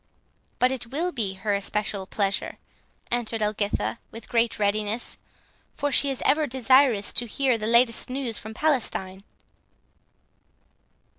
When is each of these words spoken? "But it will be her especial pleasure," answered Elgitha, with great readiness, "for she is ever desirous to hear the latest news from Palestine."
"But 0.57 0.71
it 0.71 0.87
will 0.87 1.11
be 1.11 1.33
her 1.35 1.53
especial 1.53 2.07
pleasure," 2.07 2.57
answered 3.11 3.43
Elgitha, 3.43 3.99
with 4.09 4.29
great 4.29 4.57
readiness, 4.57 5.19
"for 5.75 5.91
she 5.91 6.09
is 6.09 6.23
ever 6.25 6.47
desirous 6.47 7.13
to 7.13 7.27
hear 7.27 7.55
the 7.55 7.67
latest 7.67 8.09
news 8.09 8.39
from 8.39 8.55
Palestine." 8.55 9.21